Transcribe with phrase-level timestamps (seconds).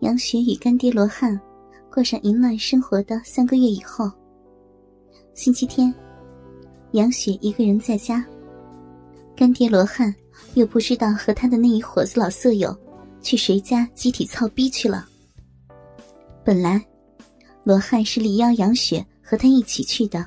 [0.00, 1.38] 杨雪与干爹罗汉
[1.92, 4.08] 过上淫乱生活的三个月以后，
[5.34, 5.92] 星期天，
[6.92, 8.24] 杨雪一个人在家，
[9.34, 10.14] 干爹罗汉
[10.54, 12.74] 又不知道和他的那一伙子老色友
[13.20, 15.08] 去谁家集体操逼去了。
[16.44, 16.80] 本来，
[17.64, 20.24] 罗汉是力邀杨雪和他一起去的，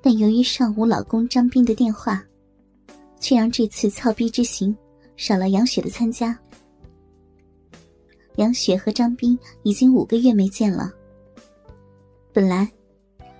[0.00, 2.24] 但由于上午老公张斌的电话，
[3.20, 4.74] 却让这次操逼之行
[5.16, 6.36] 少了杨雪的参加。
[8.36, 10.92] 杨雪和张斌已经五个月没见了。
[12.32, 12.70] 本来，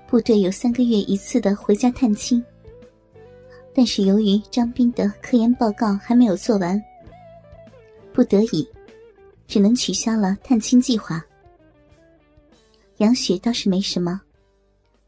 [0.08, 2.44] 部队有三个月一次的回家探亲，
[3.72, 6.82] 但是由于张斌的科研报告还没有做完，
[8.12, 8.68] 不得已，
[9.46, 11.24] 只能取消了探亲计划。
[12.96, 14.20] 杨雪倒是没什么，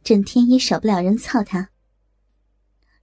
[0.02, 1.68] 整天也少不了人操她。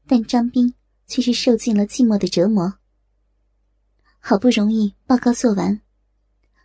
[0.08, 0.74] 但张斌
[1.06, 2.74] 却是受尽了寂寞的折磨。
[4.20, 5.80] 好不容易报告做完。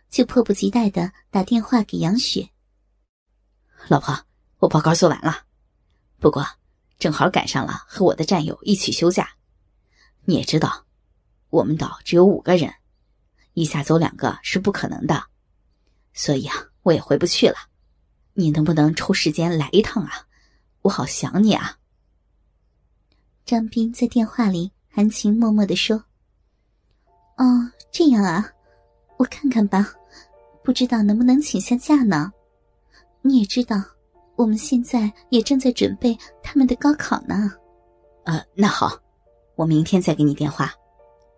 [0.09, 2.49] 就迫不及待的打电话给杨雪。
[3.87, 4.17] 老婆，
[4.59, 5.43] 我报告做完了，
[6.19, 6.45] 不过
[6.97, 9.29] 正好赶上了和我的战友一起休假。
[10.23, 10.85] 你也知道，
[11.49, 12.73] 我们岛只有五个人，
[13.53, 15.25] 一下走两个是不可能的，
[16.13, 17.55] 所以啊，我也回不去了。
[18.33, 20.27] 你能不能抽时间来一趟啊？
[20.81, 21.77] 我好想你啊。
[23.45, 26.03] 张斌在电话里含情脉脉的说
[27.37, 28.51] ：“哦，这样啊。”
[29.17, 29.93] 我看看吧，
[30.63, 32.31] 不知道能不能请下假呢？
[33.21, 33.81] 你也知道，
[34.35, 37.51] 我们现在也正在准备他们的高考呢。
[38.25, 38.91] 呃，那好，
[39.55, 40.71] 我明天再给你电话。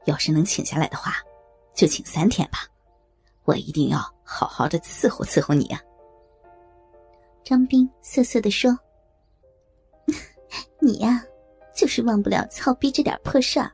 [0.05, 1.13] 要是能请下来的话，
[1.75, 2.59] 就请三天吧。
[3.43, 5.79] 我一定要好好的伺候伺候你啊。
[7.43, 8.77] 张斌瑟瑟的说
[10.81, 11.23] ：“你呀，
[11.75, 13.71] 就是忘不了操逼这点破事儿。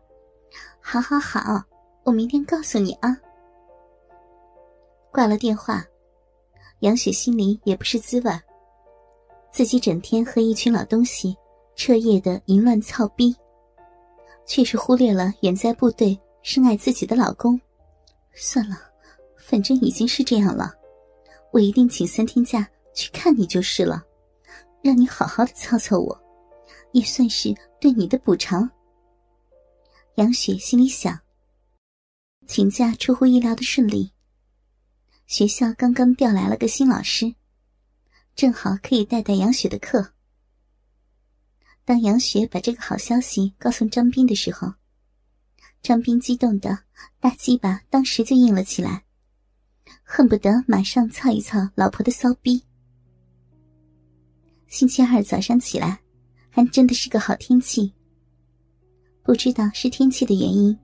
[0.82, 1.64] 好好好，
[2.04, 3.18] 我明天告诉你啊。”
[5.14, 5.86] 挂了电话，
[6.80, 8.32] 杨雪心里也不是滋味
[9.52, 11.38] 自己整天和一群老东西
[11.76, 13.36] 彻夜的淫乱操逼，
[14.48, 17.62] 却是忽略了远在部队深爱自己的老公。
[18.34, 18.76] 算了，
[19.38, 20.74] 反正已经是这样了，
[21.52, 24.04] 我一定请三天假去看你就是了，
[24.82, 26.20] 让你好好的操操我，
[26.92, 28.68] 也算是对你的补偿。
[30.16, 31.20] 杨雪心里想，
[32.48, 34.12] 请假出乎意料的顺利。
[35.26, 37.34] 学校刚刚调来了个新老师，
[38.36, 40.14] 正好可以带带杨雪的课。
[41.86, 44.74] 当杨雪把这个好消息告诉张斌的时候，
[45.82, 46.80] 张斌激动的
[47.20, 49.04] 大鸡巴当时就硬了起来，
[50.04, 52.64] 恨不得马上操一操老婆的骚逼。
[54.68, 56.00] 星期二早上起来，
[56.50, 57.94] 还真的是个好天气。
[59.24, 60.78] 不知道是天气的原因，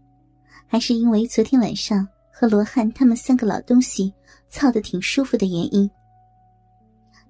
[0.66, 2.08] 还是因为昨天晚上
[2.40, 4.14] 和罗汉他们三个老东西。
[4.52, 5.88] 操的挺舒服的原因，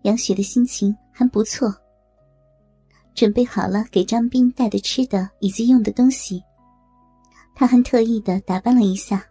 [0.04, 1.76] 杨雪的心情还不错。
[3.14, 6.42] 准备好了给张斌带的吃的以及用的东西，
[7.54, 9.22] 她还特意的打扮了一下。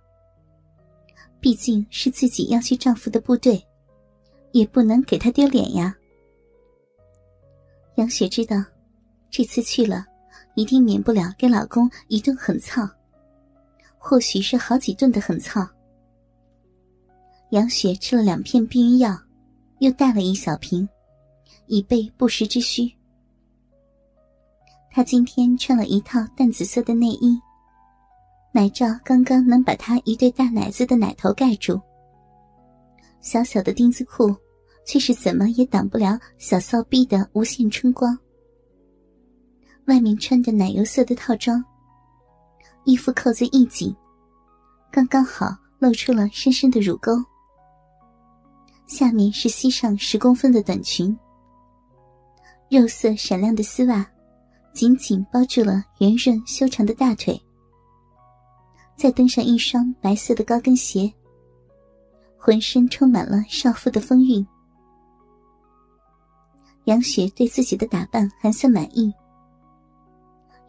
[1.40, 3.64] 毕竟是自己要去丈夫的部队，
[4.52, 5.96] 也不能给他丢脸呀。
[7.94, 8.62] 杨雪知道，
[9.30, 10.04] 这次去了，
[10.56, 12.86] 一定免不了给老公一顿狠操，
[13.98, 15.66] 或许是好几顿的狠操。
[17.50, 19.18] 杨雪吃了两片避孕药，
[19.78, 20.88] 又带了一小瓶，
[21.66, 22.90] 以备不时之需。
[24.90, 27.38] 她今天穿了一套淡紫色的内衣，
[28.52, 31.80] 奶罩刚刚能把她一对大奶子的奶头盖住。
[33.20, 34.34] 小小的丁字裤，
[34.86, 38.16] 却是怎么也挡不了小骚逼的无限春光。
[39.86, 41.64] 外面穿的奶油色的套装，
[42.88, 43.94] 衣服扣子一紧，
[44.90, 47.22] 刚刚好露出了深深的乳沟。
[48.86, 51.14] 下面是膝上十公分的短裙，
[52.70, 54.10] 肉色闪亮的丝袜，
[54.72, 57.38] 紧紧包住了圆润修长的大腿。
[58.96, 61.12] 再登上一双白色的高跟鞋，
[62.38, 64.44] 浑身充满了少妇的风韵。
[66.84, 69.12] 杨雪对自己的打扮还算满意，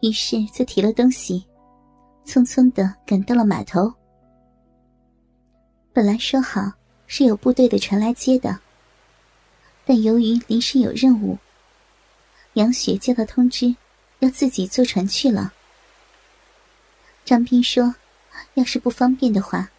[0.02, 1.46] 于是就提了东西，
[2.24, 3.92] 匆匆的赶到了码头。
[5.92, 6.72] 本来说好。
[7.12, 8.60] 是有部队的船来接的，
[9.84, 11.36] 但由于临时有任务，
[12.52, 13.74] 杨雪接到通知，
[14.20, 15.52] 要自己坐船去了。
[17.24, 17.96] 张斌说
[18.54, 19.72] ：“要是不方便的话，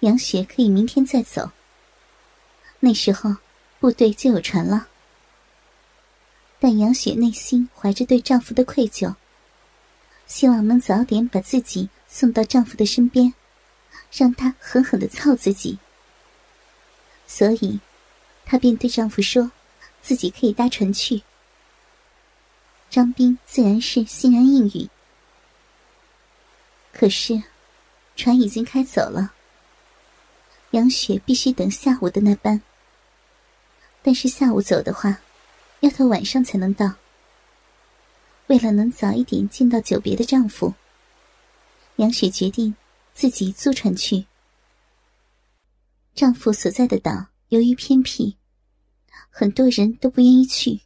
[0.00, 1.50] 杨雪可以明天再走。
[2.78, 3.34] 那时候
[3.80, 4.86] 部队就有船了。”
[6.60, 9.12] 但杨雪内心怀着对丈夫的愧疚，
[10.32, 13.34] 希望能早点把自己送到丈夫的身边，
[14.10, 15.78] 让他狠狠的操自己。
[17.26, 17.80] 所以，
[18.46, 19.52] 她便对丈夫说
[20.00, 21.22] ：“自己可以搭船去。”
[22.88, 24.88] 张斌自然是欣然应允。
[26.94, 27.42] 可是，
[28.16, 29.34] 船已经开走了。
[30.70, 32.62] 杨雪必须等下午的那班。
[34.02, 35.18] 但是下午走的话，
[35.80, 36.94] 要到晚上才能到。
[38.48, 40.74] 为了能早一点见到久别的丈夫，
[41.96, 42.74] 杨雪决定
[43.14, 44.26] 自己租船去。
[46.14, 48.36] 丈夫所在的岛由于偏僻，
[49.30, 50.80] 很多人都不愿意去。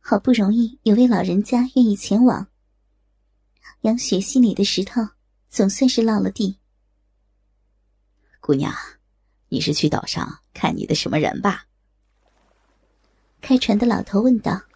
[0.00, 2.46] 好不容易有位老人家愿意前往，
[3.80, 5.00] 杨雪心里的石头
[5.48, 6.58] 总算是落了地。
[8.40, 8.72] 姑娘，
[9.48, 11.66] 你是去岛上看你的什么人吧？
[13.40, 14.75] 开船的老头问道：“嗯，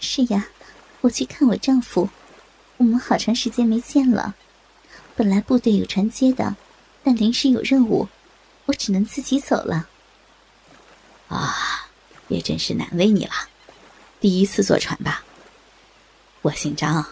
[0.00, 0.48] 是呀，
[1.00, 2.08] 我去看我丈夫。
[2.76, 4.34] 我们好长时间没见了。
[5.16, 6.56] 本来部队有船接的，
[7.02, 8.08] 但临时有任务，
[8.66, 9.88] 我只能自己走了。”
[11.28, 11.88] 啊，
[12.28, 13.32] 也真是难为你了。
[14.20, 15.22] 第一次坐船吧？
[16.42, 17.06] 我姓张，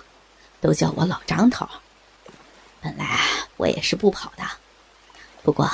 [0.61, 1.69] 都叫我老张头。
[2.81, 3.21] 本来
[3.57, 4.45] 我也是不跑的，
[5.43, 5.71] 不过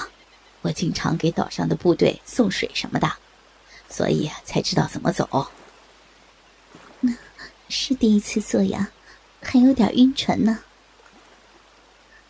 [0.62, 3.10] 我经常给岛上的部队送水什么的。
[3.90, 5.48] 所以才知道怎么走。
[7.90, 8.90] 那是第一次坐呀，
[9.40, 10.58] 还有点晕船呢。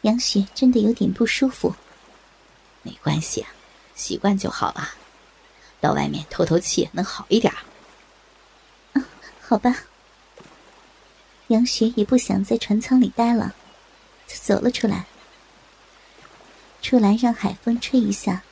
[0.03, 1.75] 杨雪真的有点不舒服。
[2.85, 3.45] 没关系，
[3.97, 4.91] 习惯就好了。
[5.81, 7.53] 到外面透透气能好一点。
[8.93, 9.05] 嗯，
[9.41, 9.75] 好吧。
[11.49, 13.57] 杨雪也不想在船舱里待了，
[14.29, 15.07] 就走了出来。
[16.81, 18.43] 出来让海风吹一下，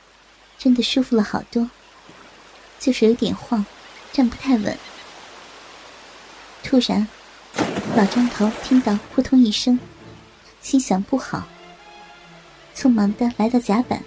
[0.57, 1.69] 真的舒服了好多。
[2.77, 3.65] 就是有点晃，
[4.11, 4.77] 站不太稳。
[6.67, 7.07] 突然，
[7.95, 9.79] 老张头听到扑通一声，
[10.61, 11.47] 心想不好，
[12.75, 14.03] 匆忙的来到甲板。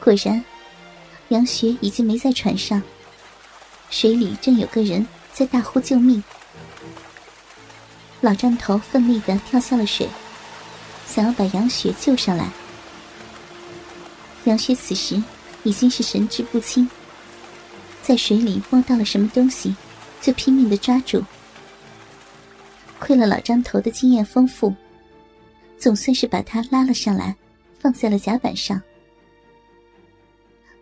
[0.00, 0.42] 果然，
[1.28, 2.82] 杨雪已经没在船上，
[3.90, 6.24] 水里正有个人在大呼救命。
[8.22, 10.08] 老张头奋力的跳下了水，
[11.06, 12.48] 想要把杨雪救上来。
[14.44, 15.22] 杨雪此时
[15.62, 16.88] 已经是神志不清。
[18.00, 19.76] 在水里摸到了什么东西，
[20.20, 21.22] 就拼命的抓住。
[22.98, 24.74] 亏了老张头的经验丰富，
[25.78, 27.36] 总算是把他拉了上来，
[27.78, 28.80] 放在了甲板上。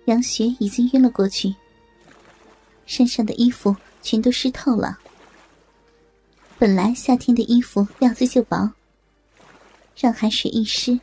[0.06, 1.54] 杨雪已经晕了过去，
[2.86, 4.98] 身上的衣服全都湿透了。
[6.58, 8.72] 本来夏天的衣服料子就薄，
[9.94, 10.98] 让海水一湿，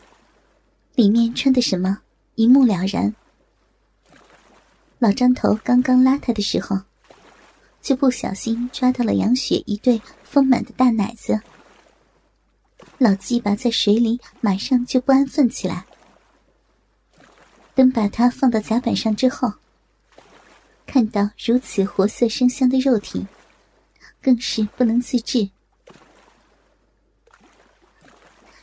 [0.95, 1.99] 里面穿的什么
[2.35, 3.13] 一目了然。
[4.97, 6.79] 老张头刚刚拉他的时候，
[7.83, 11.39] 就不小心抓到了杨雪一对丰满的大奶子。
[12.97, 15.85] 老鸡巴在水里马上就不安分起来。
[17.75, 19.51] 等把它放到甲板上之后，
[20.85, 23.27] 看到如此活色生香的肉体，
[24.21, 25.49] 更是不能自制。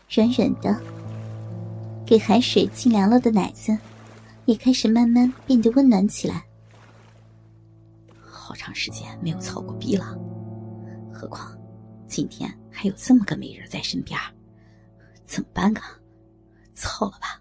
[0.08, 0.80] 软软的，
[2.06, 3.76] 给海水浸凉了的奶子。
[4.46, 6.44] 也开始慢慢变得温暖起来。
[8.50, 10.18] 好长时间没有操过逼了，
[11.14, 11.56] 何况
[12.08, 14.18] 今天还有这么个美人在身边，
[15.24, 15.96] 怎么办啊？
[16.74, 17.40] 操了吧！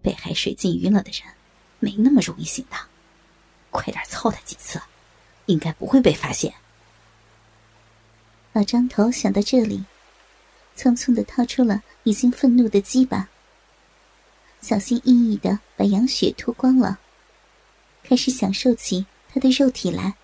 [0.00, 1.22] 被海水浸晕了的人，
[1.80, 2.76] 没那么容易醒的。
[3.72, 4.80] 快点操他几次，
[5.46, 6.54] 应该不会被发现。
[8.52, 9.84] 老张头想到这里，
[10.76, 13.28] 匆匆的掏出了已经愤怒的鸡巴。
[14.60, 17.00] 小心翼翼的把杨雪脱光了，
[18.04, 20.14] 开始享受起他的肉体来。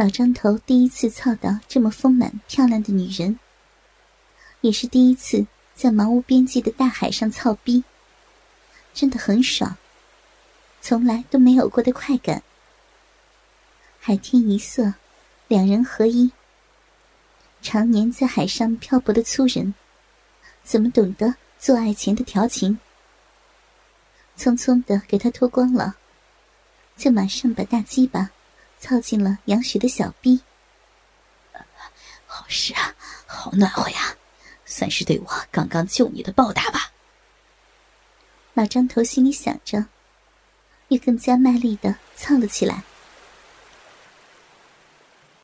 [0.00, 3.38] 老张头第一次操到这么丰满漂亮的女人，
[4.62, 7.84] 也是第一次在茫无边际的大海上操逼，
[8.94, 9.76] 真的很爽，
[10.80, 12.42] 从来都没有过的快感。
[13.98, 14.94] 海天一色，
[15.48, 16.32] 两人合一。
[17.60, 19.74] 常年在海上漂泊的粗人，
[20.62, 21.34] 怎么懂得？
[21.58, 22.78] 做爱前的调情，
[24.38, 25.96] 匆匆的给他脱光了，
[26.96, 28.30] 就马上把大鸡巴
[28.80, 30.40] 凑进了杨雪的小臂。
[32.26, 32.94] 好湿啊，
[33.26, 34.16] 好暖和呀，
[34.64, 36.92] 算是对我刚刚救你的报答吧。
[38.54, 39.86] 老张头心里想着，
[40.88, 42.82] 也更加卖力的操了起来。